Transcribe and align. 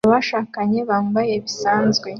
Abashakanye 0.07 0.79
bambaye 0.89 1.33
bisanzwe 1.45 2.07